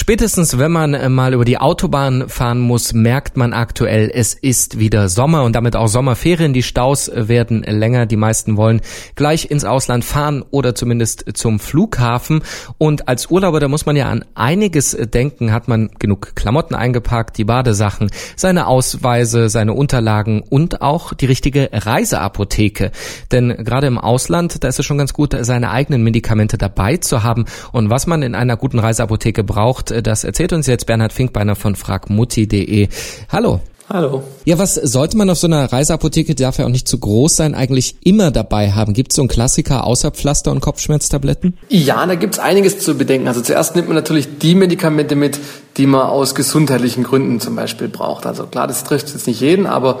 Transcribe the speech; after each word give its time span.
Spätestens 0.00 0.58
wenn 0.58 0.70
man 0.70 0.94
äh, 0.94 1.08
mal 1.08 1.34
über 1.34 1.44
die 1.44 1.58
Autobahn 1.58 2.28
fahren 2.28 2.60
muss, 2.60 2.92
merkt 2.92 3.36
man 3.36 3.52
aktuell, 3.52 4.12
es 4.14 4.32
ist 4.32 4.78
wieder 4.78 5.08
Sommer 5.08 5.42
und 5.42 5.56
damit 5.56 5.74
auch 5.74 5.88
Sommerferien. 5.88 6.52
Die 6.52 6.62
Staus 6.62 7.10
werden 7.12 7.64
länger. 7.64 8.06
Die 8.06 8.16
meisten 8.16 8.56
wollen 8.56 8.80
gleich 9.16 9.50
ins 9.50 9.64
Ausland 9.64 10.04
fahren 10.04 10.44
oder 10.52 10.76
zumindest 10.76 11.24
zum 11.34 11.58
Flughafen. 11.58 12.42
Und 12.78 13.08
als 13.08 13.28
Urlauber, 13.28 13.58
da 13.58 13.66
muss 13.66 13.86
man 13.86 13.96
ja 13.96 14.08
an 14.08 14.24
einiges 14.36 14.92
denken. 14.92 15.52
Hat 15.52 15.66
man 15.66 15.90
genug 15.98 16.36
Klamotten 16.36 16.76
eingepackt, 16.76 17.36
die 17.36 17.44
Badesachen, 17.44 18.08
seine 18.36 18.68
Ausweise, 18.68 19.48
seine 19.48 19.72
Unterlagen 19.72 20.44
und 20.48 20.80
auch 20.80 21.12
die 21.12 21.26
richtige 21.26 21.70
Reiseapotheke. 21.72 22.92
Denn 23.32 23.48
gerade 23.64 23.88
im 23.88 23.98
Ausland, 23.98 24.62
da 24.62 24.68
ist 24.68 24.78
es 24.78 24.86
schon 24.86 24.98
ganz 24.98 25.12
gut, 25.12 25.34
seine 25.40 25.72
eigenen 25.72 26.04
Medikamente 26.04 26.56
dabei 26.56 26.98
zu 26.98 27.24
haben. 27.24 27.46
Und 27.72 27.90
was 27.90 28.06
man 28.06 28.22
in 28.22 28.36
einer 28.36 28.56
guten 28.56 28.78
Reiseapotheke 28.78 29.42
braucht, 29.42 29.87
braucht. 29.88 29.90
Äh, 29.90 30.02
das 30.02 30.24
erzählt 30.24 30.52
uns 30.52 30.66
jetzt 30.66 30.86
Bernhard 30.86 31.12
Finkbeiner 31.12 31.56
von 31.56 31.76
fragmutti.de. 31.76 32.88
Hallo. 33.30 33.60
Hallo. 33.90 34.22
Ja, 34.44 34.58
was 34.58 34.74
sollte 34.74 35.16
man 35.16 35.30
auf 35.30 35.38
so 35.38 35.46
einer 35.46 35.72
Reiseapotheke, 35.72 36.34
die 36.34 36.42
darf 36.42 36.58
ja 36.58 36.66
auch 36.66 36.70
nicht 36.70 36.86
zu 36.86 36.98
groß 36.98 37.36
sein, 37.36 37.54
eigentlich 37.54 37.96
immer 38.04 38.30
dabei 38.30 38.72
haben? 38.72 38.92
Gibt 38.92 39.12
es 39.12 39.16
so 39.16 39.22
einen 39.22 39.30
Klassiker 39.30 39.84
außer 39.84 40.10
Pflaster 40.10 40.50
und 40.50 40.60
Kopfschmerztabletten? 40.60 41.56
Ja, 41.70 42.04
da 42.04 42.14
gibt's 42.14 42.38
einiges 42.38 42.80
zu 42.80 42.98
bedenken. 42.98 43.28
Also 43.28 43.40
zuerst 43.40 43.76
nimmt 43.76 43.88
man 43.88 43.94
natürlich 43.94 44.36
die 44.40 44.54
Medikamente 44.54 45.16
mit, 45.16 45.40
die 45.78 45.86
man 45.86 46.02
aus 46.02 46.34
gesundheitlichen 46.34 47.02
Gründen 47.02 47.40
zum 47.40 47.56
Beispiel 47.56 47.88
braucht. 47.88 48.26
Also 48.26 48.44
klar, 48.44 48.66
das 48.66 48.84
trifft 48.84 49.08
jetzt 49.08 49.26
nicht 49.26 49.40
jeden, 49.40 49.64
aber 49.64 50.00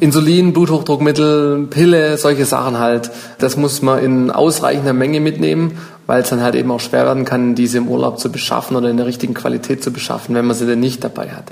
Insulin, 0.00 0.52
Bluthochdruckmittel, 0.52 1.68
Pille, 1.68 2.18
solche 2.18 2.46
Sachen 2.46 2.80
halt. 2.80 3.12
Das 3.38 3.56
muss 3.56 3.80
man 3.80 4.02
in 4.02 4.30
ausreichender 4.32 4.94
Menge 4.94 5.20
mitnehmen, 5.20 5.78
weil 6.10 6.22
es 6.22 6.30
dann 6.30 6.42
halt 6.42 6.56
eben 6.56 6.72
auch 6.72 6.80
schwer 6.80 7.04
werden 7.04 7.24
kann, 7.24 7.54
diese 7.54 7.78
im 7.78 7.86
Urlaub 7.86 8.18
zu 8.18 8.32
beschaffen 8.32 8.76
oder 8.76 8.90
in 8.90 8.96
der 8.96 9.06
richtigen 9.06 9.32
Qualität 9.32 9.80
zu 9.80 9.92
beschaffen, 9.92 10.34
wenn 10.34 10.44
man 10.44 10.56
sie 10.56 10.66
denn 10.66 10.80
nicht 10.80 11.04
dabei 11.04 11.28
hat. 11.28 11.44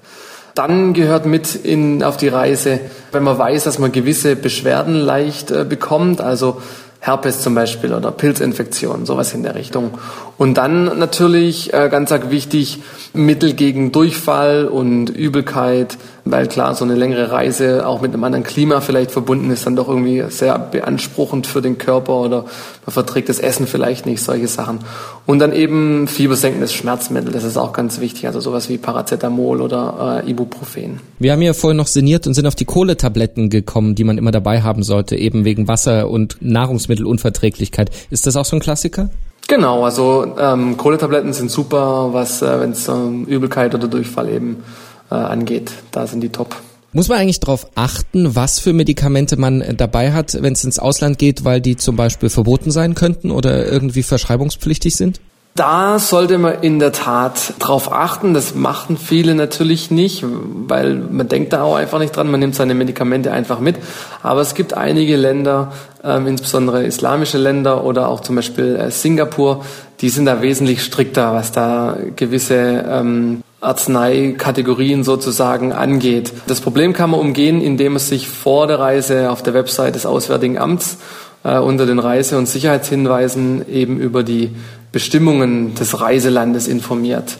Dann 0.56 0.94
gehört 0.94 1.26
mit 1.26 1.54
in, 1.54 2.02
auf 2.02 2.16
die 2.16 2.26
Reise, 2.26 2.80
wenn 3.12 3.22
man 3.22 3.38
weiß, 3.38 3.62
dass 3.62 3.78
man 3.78 3.92
gewisse 3.92 4.34
Beschwerden 4.34 4.96
leicht 4.96 5.52
äh, 5.52 5.64
bekommt, 5.64 6.20
also 6.20 6.60
Herpes 6.98 7.40
zum 7.40 7.54
Beispiel 7.54 7.94
oder 7.94 8.10
Pilzinfektion, 8.10 9.06
sowas 9.06 9.32
in 9.32 9.44
der 9.44 9.54
Richtung. 9.54 9.92
Und 10.36 10.54
dann 10.54 10.98
natürlich 10.98 11.72
äh, 11.72 11.88
ganz 11.88 12.10
wichtig 12.10 12.82
Mittel 13.12 13.52
gegen 13.52 13.92
Durchfall 13.92 14.66
und 14.66 15.08
Übelkeit, 15.08 15.96
weil 16.30 16.46
klar, 16.46 16.74
so 16.74 16.84
eine 16.84 16.94
längere 16.94 17.30
Reise 17.30 17.86
auch 17.86 18.00
mit 18.00 18.12
einem 18.12 18.24
anderen 18.24 18.44
Klima 18.44 18.80
vielleicht 18.80 19.10
verbunden 19.10 19.50
ist, 19.50 19.66
dann 19.66 19.76
doch 19.76 19.88
irgendwie 19.88 20.24
sehr 20.28 20.58
beanspruchend 20.58 21.46
für 21.46 21.62
den 21.62 21.78
Körper 21.78 22.14
oder 22.14 22.44
man 22.86 22.92
verträgt 22.92 23.28
das 23.28 23.38
Essen 23.38 23.66
vielleicht 23.66 24.06
nicht, 24.06 24.22
solche 24.22 24.48
Sachen. 24.48 24.80
Und 25.26 25.38
dann 25.38 25.52
eben 25.52 26.08
fiebersenkendes 26.08 26.72
Schmerzmittel, 26.72 27.32
das 27.32 27.44
ist 27.44 27.56
auch 27.56 27.72
ganz 27.72 28.00
wichtig, 28.00 28.26
also 28.26 28.40
sowas 28.40 28.68
wie 28.68 28.78
Paracetamol 28.78 29.60
oder 29.60 30.22
äh, 30.24 30.30
Ibuprofen. 30.30 31.00
Wir 31.18 31.32
haben 31.32 31.42
ja 31.42 31.52
vorhin 31.52 31.76
noch 31.76 31.86
sinniert 31.86 32.26
und 32.26 32.34
sind 32.34 32.46
auf 32.46 32.54
die 32.54 32.64
Kohletabletten 32.64 33.50
gekommen, 33.50 33.94
die 33.94 34.04
man 34.04 34.18
immer 34.18 34.30
dabei 34.30 34.62
haben 34.62 34.82
sollte, 34.82 35.16
eben 35.16 35.44
wegen 35.44 35.68
Wasser- 35.68 36.08
und 36.08 36.36
Nahrungsmittelunverträglichkeit. 36.40 37.90
Ist 38.10 38.26
das 38.26 38.36
auch 38.36 38.44
so 38.44 38.56
ein 38.56 38.60
Klassiker? 38.60 39.10
Genau, 39.48 39.84
also 39.84 40.34
ähm, 40.38 40.76
Kohletabletten 40.76 41.32
sind 41.32 41.50
super, 41.50 42.10
was 42.12 42.42
äh, 42.42 42.60
wenn 42.60 42.72
es 42.72 42.86
ähm, 42.86 43.24
Übelkeit 43.24 43.74
oder 43.74 43.88
Durchfall 43.88 44.28
eben 44.28 44.62
äh, 45.10 45.14
angeht. 45.14 45.72
Da 45.90 46.06
sind 46.06 46.20
die 46.20 46.30
top. 46.30 46.56
Muss 46.92 47.08
man 47.08 47.18
eigentlich 47.18 47.40
darauf 47.40 47.66
achten, 47.74 48.34
was 48.34 48.60
für 48.60 48.72
Medikamente 48.72 49.36
man 49.36 49.60
äh, 49.60 49.74
dabei 49.74 50.12
hat, 50.12 50.42
wenn 50.42 50.54
es 50.54 50.64
ins 50.64 50.78
Ausland 50.78 51.18
geht, 51.18 51.44
weil 51.44 51.60
die 51.60 51.76
zum 51.76 51.96
Beispiel 51.96 52.30
verboten 52.30 52.70
sein 52.70 52.94
könnten 52.94 53.30
oder 53.30 53.66
irgendwie 53.66 54.02
verschreibungspflichtig 54.02 54.96
sind? 54.96 55.20
Da 55.54 55.98
sollte 55.98 56.38
man 56.38 56.62
in 56.62 56.78
der 56.78 56.92
Tat 56.92 57.54
drauf 57.58 57.92
achten. 57.92 58.32
Das 58.32 58.54
machen 58.54 58.96
viele 58.96 59.34
natürlich 59.34 59.90
nicht, 59.90 60.24
weil 60.24 60.94
man 60.94 61.26
denkt 61.28 61.52
da 61.52 61.62
auch 61.62 61.74
einfach 61.74 61.98
nicht 61.98 62.16
dran. 62.16 62.30
Man 62.30 62.38
nimmt 62.38 62.54
seine 62.54 62.74
Medikamente 62.74 63.32
einfach 63.32 63.58
mit. 63.58 63.74
Aber 64.22 64.40
es 64.40 64.54
gibt 64.54 64.74
einige 64.74 65.16
Länder, 65.16 65.72
ähm, 66.04 66.28
insbesondere 66.28 66.84
islamische 66.84 67.38
Länder 67.38 67.82
oder 67.84 68.08
auch 68.08 68.20
zum 68.20 68.36
Beispiel 68.36 68.76
äh, 68.76 68.92
Singapur, 68.92 69.64
die 70.00 70.10
sind 70.10 70.26
da 70.26 70.42
wesentlich 70.42 70.82
strikter, 70.82 71.34
was 71.34 71.50
da 71.50 71.96
gewisse 72.14 72.84
ähm, 72.88 73.42
Arzneikategorien 73.60 75.02
sozusagen 75.02 75.72
angeht. 75.72 76.32
Das 76.46 76.60
Problem 76.60 76.92
kann 76.92 77.10
man 77.10 77.20
umgehen, 77.20 77.60
indem 77.60 77.94
man 77.94 78.00
sich 78.00 78.28
vor 78.28 78.66
der 78.66 78.78
Reise 78.78 79.30
auf 79.30 79.42
der 79.42 79.54
Website 79.54 79.94
des 79.94 80.06
Auswärtigen 80.06 80.58
Amts 80.58 80.98
äh, 81.42 81.58
unter 81.58 81.86
den 81.86 81.98
Reise- 81.98 82.38
und 82.38 82.46
Sicherheitshinweisen 82.46 83.68
eben 83.68 83.98
über 83.98 84.22
die 84.22 84.50
Bestimmungen 84.92 85.74
des 85.74 86.00
Reiselandes 86.00 86.68
informiert. 86.68 87.36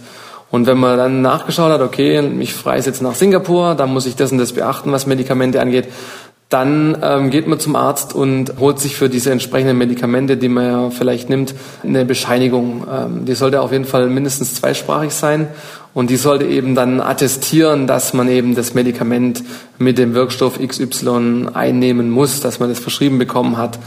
Und 0.50 0.66
wenn 0.66 0.78
man 0.78 0.96
dann 0.96 1.22
nachgeschaut 1.22 1.70
hat, 1.70 1.82
okay, 1.82 2.20
ich 2.40 2.66
reise 2.66 2.90
jetzt 2.90 3.02
nach 3.02 3.14
Singapur, 3.14 3.74
dann 3.74 3.92
muss 3.92 4.06
ich 4.06 4.16
das 4.16 4.32
und 4.32 4.38
das 4.38 4.54
beachten, 4.54 4.92
was 4.92 5.06
Medikamente 5.06 5.60
angeht, 5.60 5.88
dann 6.48 6.96
ähm, 7.02 7.28
geht 7.28 7.46
man 7.46 7.60
zum 7.60 7.76
Arzt 7.76 8.14
und 8.14 8.54
holt 8.58 8.80
sich 8.80 8.96
für 8.96 9.10
diese 9.10 9.30
entsprechenden 9.30 9.76
Medikamente, 9.76 10.38
die 10.38 10.48
man 10.48 10.64
ja 10.64 10.90
vielleicht 10.90 11.28
nimmt, 11.28 11.54
eine 11.82 12.06
Bescheinigung. 12.06 12.86
Ähm, 12.90 13.24
die 13.26 13.34
sollte 13.34 13.60
auf 13.60 13.70
jeden 13.70 13.84
Fall 13.84 14.08
mindestens 14.08 14.54
zweisprachig 14.54 15.12
sein 15.12 15.48
und 15.92 16.08
die 16.08 16.16
sollte 16.16 16.46
eben 16.46 16.74
dann 16.74 17.00
attestieren, 17.00 17.86
dass 17.86 18.14
man 18.14 18.28
eben 18.28 18.54
das 18.54 18.72
Medikament 18.72 19.42
mit 19.78 19.98
dem 19.98 20.14
Wirkstoff 20.14 20.58
XY 20.58 21.48
einnehmen 21.52 22.08
muss, 22.08 22.40
dass 22.40 22.60
man 22.60 22.70
das 22.70 22.78
verschrieben 22.78 23.18
bekommen 23.18 23.58
hat. 23.58 23.78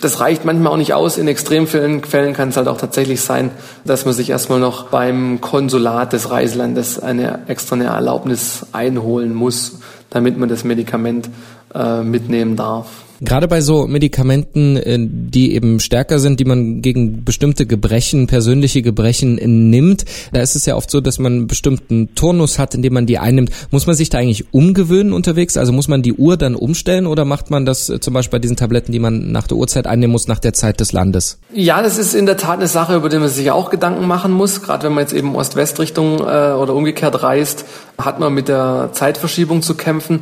Das 0.00 0.20
reicht 0.20 0.44
manchmal 0.44 0.72
auch 0.72 0.76
nicht 0.78 0.94
aus. 0.94 1.18
In 1.18 1.28
Extremfällen 1.28 2.02
Fällen 2.02 2.32
kann 2.32 2.48
es 2.48 2.56
halt 2.56 2.66
auch 2.66 2.78
tatsächlich 2.78 3.20
sein, 3.20 3.50
dass 3.84 4.04
man 4.04 4.14
sich 4.14 4.30
erstmal 4.30 4.58
noch 4.58 4.88
beim 4.88 5.40
Konsulat 5.40 6.12
des 6.12 6.30
Reiselandes 6.30 6.98
eine 6.98 7.40
extra 7.46 7.76
eine 7.76 7.86
Erlaubnis 7.86 8.66
einholen 8.72 9.34
muss, 9.34 9.80
damit 10.10 10.38
man 10.38 10.48
das 10.48 10.64
Medikament 10.64 11.28
äh, 11.74 12.02
mitnehmen 12.02 12.56
darf. 12.56 13.04
Gerade 13.20 13.48
bei 13.48 13.60
so 13.60 13.86
Medikamenten, 13.86 14.76
äh, 14.76 14.98
die 15.00 15.54
eben 15.54 15.80
stärker 15.80 16.18
sind, 16.18 16.38
die 16.40 16.44
man 16.44 16.82
gegen 16.82 17.24
bestimmte 17.24 17.66
Gebrechen, 17.66 18.26
persönliche 18.26 18.82
Gebrechen 18.82 19.34
nimmt, 19.70 20.04
da 20.32 20.40
ist 20.40 20.54
es 20.54 20.66
ja 20.66 20.76
oft 20.76 20.90
so, 20.90 21.00
dass 21.00 21.18
man 21.18 21.32
einen 21.32 21.46
bestimmten 21.46 22.14
Turnus 22.14 22.58
hat, 22.58 22.74
in 22.74 22.82
dem 22.82 22.94
man 22.94 23.06
die 23.06 23.18
einnimmt. 23.18 23.50
Muss 23.70 23.86
man 23.86 23.96
sich 23.96 24.08
da 24.08 24.18
eigentlich 24.18 24.52
umgewöhnen 24.52 25.12
unterwegs? 25.12 25.56
Also 25.56 25.72
muss 25.72 25.88
man 25.88 26.02
die 26.02 26.12
Uhr 26.12 26.36
dann 26.36 26.54
umstellen 26.54 27.06
oder 27.06 27.24
macht 27.24 27.50
man 27.50 27.66
das 27.66 27.88
äh, 27.88 27.98
zum 27.98 28.14
Beispiel 28.14 28.38
bei 28.38 28.42
diesen 28.42 28.56
Tabletten, 28.56 28.92
die 28.92 29.00
man 29.00 29.32
nach 29.32 29.46
der 29.46 29.56
Uhrzeit 29.56 29.86
einnehmen 29.86 30.12
muss, 30.12 30.28
nach 30.28 30.38
der 30.38 30.52
Zeit 30.52 30.78
des 30.80 30.92
Landes? 30.92 31.38
Ja, 31.52 31.82
das 31.82 31.98
ist 31.98 32.14
in 32.14 32.26
der 32.26 32.36
Tat 32.36 32.58
eine 32.58 32.68
Sache, 32.68 32.94
über 32.94 33.08
die 33.08 33.18
man 33.18 33.28
sich 33.28 33.50
auch 33.50 33.70
Gedanken 33.70 34.06
machen 34.06 34.32
muss. 34.32 34.62
Gerade 34.62 34.86
wenn 34.86 34.94
man 34.94 35.02
jetzt 35.02 35.12
eben 35.12 35.34
Ost-West-Richtung 35.34 36.20
äh, 36.20 36.52
oder 36.52 36.74
umgekehrt 36.74 37.22
reist, 37.22 37.64
hat 37.98 38.20
man 38.20 38.32
mit 38.32 38.48
der 38.48 38.90
Zeitverschiebung 38.92 39.62
zu 39.62 39.74
kämpfen. 39.74 40.20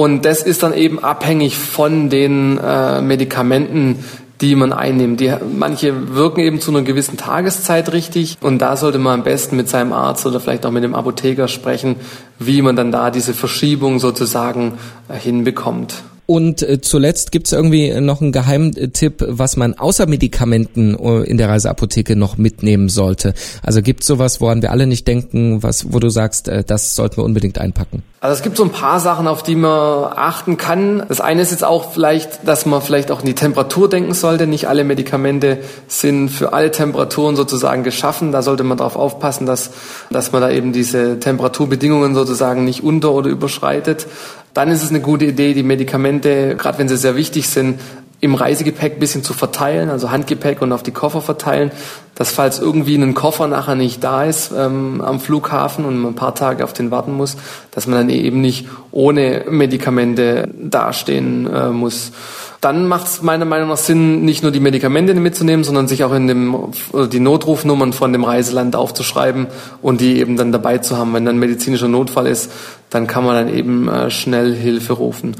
Und 0.00 0.24
das 0.24 0.42
ist 0.42 0.62
dann 0.62 0.72
eben 0.72 1.04
abhängig 1.04 1.58
von 1.58 2.08
den 2.08 2.56
äh, 2.56 3.02
Medikamenten, 3.02 4.02
die 4.40 4.54
man 4.54 4.72
einnimmt. 4.72 5.20
Die, 5.20 5.30
manche 5.54 6.14
wirken 6.16 6.40
eben 6.40 6.58
zu 6.58 6.70
einer 6.70 6.80
gewissen 6.80 7.18
Tageszeit 7.18 7.92
richtig 7.92 8.38
und 8.40 8.60
da 8.60 8.78
sollte 8.78 8.98
man 8.98 9.18
am 9.18 9.24
besten 9.24 9.56
mit 9.56 9.68
seinem 9.68 9.92
Arzt 9.92 10.24
oder 10.24 10.40
vielleicht 10.40 10.64
auch 10.64 10.70
mit 10.70 10.84
dem 10.84 10.94
Apotheker 10.94 11.48
sprechen, 11.48 11.96
wie 12.38 12.62
man 12.62 12.76
dann 12.76 12.90
da 12.90 13.10
diese 13.10 13.34
Verschiebung 13.34 13.98
sozusagen 13.98 14.78
äh, 15.10 15.18
hinbekommt. 15.18 15.96
Und 16.30 16.62
äh, 16.62 16.80
zuletzt 16.80 17.32
gibt's 17.32 17.50
irgendwie 17.50 17.92
noch 18.00 18.20
einen 18.20 18.30
Geheimtipp, 18.30 19.24
was 19.26 19.56
man 19.56 19.74
außer 19.74 20.06
Medikamenten 20.06 20.94
äh, 20.94 21.24
in 21.24 21.38
der 21.38 21.48
Reiseapotheke 21.48 22.14
noch 22.14 22.38
mitnehmen 22.38 22.88
sollte. 22.88 23.34
Also 23.64 23.82
gibt's 23.82 24.06
sowas, 24.06 24.40
woran 24.40 24.62
wir 24.62 24.70
alle 24.70 24.86
nicht 24.86 25.08
denken, 25.08 25.64
was, 25.64 25.92
wo 25.92 25.98
du 25.98 26.08
sagst, 26.08 26.46
äh, 26.46 26.62
das 26.62 26.94
sollten 26.94 27.16
wir 27.16 27.24
unbedingt 27.24 27.58
einpacken? 27.58 28.04
Also 28.20 28.34
es 28.34 28.42
gibt 28.42 28.58
so 28.58 28.64
ein 28.64 28.70
paar 28.70 29.00
Sachen, 29.00 29.26
auf 29.26 29.42
die 29.42 29.56
man 29.56 30.12
achten 30.14 30.58
kann. 30.58 31.02
Das 31.08 31.22
eine 31.22 31.40
ist 31.40 31.52
jetzt 31.52 31.64
auch 31.64 31.92
vielleicht, 31.92 32.46
dass 32.46 32.66
man 32.66 32.82
vielleicht 32.82 33.10
auch 33.10 33.20
in 33.20 33.26
die 33.26 33.34
Temperatur 33.34 33.88
denken 33.88 34.12
sollte. 34.12 34.46
Nicht 34.46 34.68
alle 34.68 34.84
Medikamente 34.84 35.58
sind 35.88 36.28
für 36.28 36.52
alle 36.52 36.70
Temperaturen 36.70 37.34
sozusagen 37.34 37.82
geschaffen. 37.82 38.30
Da 38.30 38.42
sollte 38.42 38.62
man 38.62 38.76
darauf 38.76 38.94
aufpassen, 38.94 39.46
dass, 39.46 39.70
dass 40.10 40.32
man 40.32 40.42
da 40.42 40.50
eben 40.50 40.74
diese 40.74 41.18
Temperaturbedingungen 41.18 42.14
sozusagen 42.14 42.66
nicht 42.66 42.84
unter- 42.84 43.12
oder 43.12 43.30
überschreitet. 43.30 44.06
Dann 44.54 44.68
ist 44.70 44.82
es 44.82 44.90
eine 44.90 45.00
gute 45.00 45.26
Idee, 45.26 45.54
die 45.54 45.62
Medikamente, 45.62 46.56
gerade 46.56 46.78
wenn 46.78 46.88
sie 46.88 46.96
sehr 46.96 47.16
wichtig 47.16 47.48
sind, 47.48 47.78
im 48.20 48.34
Reisegepäck 48.34 48.94
ein 48.94 48.98
bisschen 48.98 49.24
zu 49.24 49.32
verteilen, 49.32 49.88
also 49.88 50.10
Handgepäck 50.10 50.60
und 50.60 50.72
auf 50.72 50.82
die 50.82 50.90
Koffer 50.90 51.22
verteilen, 51.22 51.70
dass 52.14 52.30
falls 52.30 52.58
irgendwie 52.58 52.96
ein 52.96 53.14
Koffer 53.14 53.46
nachher 53.46 53.76
nicht 53.76 54.04
da 54.04 54.24
ist 54.24 54.52
ähm, 54.54 55.00
am 55.00 55.20
Flughafen 55.20 55.86
und 55.86 55.98
man 55.98 56.12
ein 56.12 56.16
paar 56.16 56.34
Tage 56.34 56.64
auf 56.64 56.74
den 56.74 56.90
warten 56.90 57.14
muss, 57.14 57.36
dass 57.70 57.86
man 57.86 57.98
dann 57.98 58.10
eben 58.10 58.42
nicht 58.42 58.68
ohne 58.90 59.46
Medikamente 59.48 60.48
dastehen 60.60 61.46
äh, 61.50 61.70
muss. 61.70 62.12
Dann 62.60 62.86
macht 62.86 63.06
es 63.06 63.22
meiner 63.22 63.46
Meinung 63.46 63.70
nach 63.70 63.78
Sinn, 63.78 64.22
nicht 64.24 64.42
nur 64.42 64.52
die 64.52 64.60
Medikamente 64.60 65.14
mitzunehmen, 65.14 65.64
sondern 65.64 65.88
sich 65.88 66.04
auch 66.04 66.12
in 66.12 66.26
dem 66.26 66.72
die 67.10 67.20
Notrufnummern 67.20 67.94
von 67.94 68.12
dem 68.12 68.22
Reiseland 68.22 68.76
aufzuschreiben 68.76 69.46
und 69.80 70.02
die 70.02 70.18
eben 70.18 70.36
dann 70.36 70.52
dabei 70.52 70.78
zu 70.78 70.98
haben. 70.98 71.14
Wenn 71.14 71.24
dann 71.24 71.38
medizinischer 71.38 71.88
Notfall 71.88 72.26
ist, 72.26 72.52
dann 72.90 73.06
kann 73.06 73.24
man 73.24 73.34
dann 73.34 73.54
eben 73.54 73.88
äh, 73.88 74.10
schnell 74.10 74.54
Hilfe 74.54 74.92
rufen. 74.92 75.36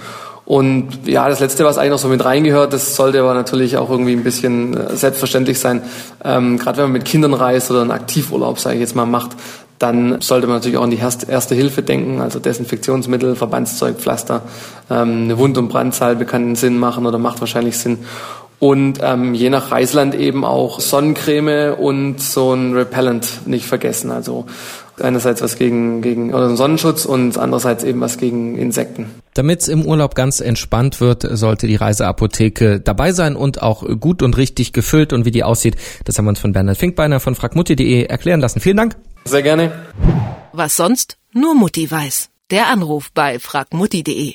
Und 0.50 1.06
ja, 1.06 1.28
das 1.28 1.38
Letzte, 1.38 1.64
was 1.64 1.78
eigentlich 1.78 1.90
noch 1.90 1.98
so 1.98 2.08
mit 2.08 2.24
reingehört, 2.24 2.72
das 2.72 2.96
sollte 2.96 3.20
aber 3.20 3.34
natürlich 3.34 3.76
auch 3.76 3.88
irgendwie 3.88 4.14
ein 4.14 4.24
bisschen 4.24 4.76
äh, 4.76 4.96
selbstverständlich 4.96 5.60
sein. 5.60 5.82
Ähm, 6.24 6.58
Gerade 6.58 6.78
wenn 6.78 6.86
man 6.86 6.92
mit 6.94 7.04
Kindern 7.04 7.34
reist 7.34 7.70
oder 7.70 7.82
einen 7.82 7.92
Aktivurlaub, 7.92 8.58
sage 8.58 8.74
ich 8.76 8.80
jetzt 8.80 8.96
mal, 8.96 9.06
macht, 9.06 9.36
dann 9.80 10.20
sollte 10.20 10.46
man 10.46 10.56
natürlich 10.56 10.76
auch 10.76 10.84
an 10.84 10.90
die 10.90 10.98
Erste 10.98 11.54
Hilfe 11.54 11.82
denken, 11.82 12.20
also 12.20 12.38
Desinfektionsmittel, 12.38 13.34
Verbandszeug, 13.34 13.96
Pflaster, 13.96 14.42
ähm, 14.90 15.24
eine 15.24 15.38
Wund- 15.38 15.56
und 15.56 15.68
Brandsalbe 15.68 16.26
kann 16.26 16.54
Sinn 16.54 16.78
machen 16.78 17.06
oder 17.06 17.18
macht 17.18 17.40
wahrscheinlich 17.40 17.78
Sinn. 17.78 17.98
Und 18.58 18.98
ähm, 19.02 19.32
je 19.32 19.48
nach 19.48 19.70
Reisland 19.70 20.14
eben 20.14 20.44
auch 20.44 20.80
Sonnencreme 20.80 21.74
und 21.78 22.20
so 22.20 22.52
ein 22.52 22.74
Repellent 22.74 23.46
nicht 23.46 23.64
vergessen. 23.64 24.10
Also 24.10 24.44
einerseits 25.02 25.42
was 25.42 25.56
gegen, 25.56 26.02
gegen 26.02 26.34
oder 26.34 26.56
Sonnenschutz 26.56 27.04
und 27.04 27.38
andererseits 27.38 27.84
eben 27.84 28.00
was 28.00 28.18
gegen 28.18 28.56
Insekten. 28.56 29.06
Damit 29.34 29.60
es 29.60 29.68
im 29.68 29.84
Urlaub 29.84 30.14
ganz 30.14 30.40
entspannt 30.40 31.00
wird, 31.00 31.26
sollte 31.28 31.66
die 31.66 31.76
Reiseapotheke 31.76 32.80
dabei 32.80 33.12
sein 33.12 33.36
und 33.36 33.62
auch 33.62 33.84
gut 34.00 34.22
und 34.22 34.36
richtig 34.36 34.72
gefüllt. 34.72 35.12
Und 35.12 35.24
wie 35.24 35.30
die 35.30 35.44
aussieht, 35.44 35.76
das 36.04 36.18
haben 36.18 36.24
wir 36.26 36.30
uns 36.30 36.40
von 36.40 36.52
Bernhard 36.52 36.78
Finkbeiner 36.78 37.20
von 37.20 37.34
fragmutti.de 37.34 38.04
erklären 38.04 38.40
lassen. 38.40 38.60
Vielen 38.60 38.76
Dank. 38.76 38.96
Sehr 39.24 39.42
gerne. 39.42 39.72
Was 40.52 40.76
sonst? 40.76 41.16
Nur 41.32 41.54
Mutti 41.54 41.90
weiß. 41.90 42.28
Der 42.50 42.66
Anruf 42.68 43.12
bei 43.12 43.38
fragmutti.de 43.38 44.34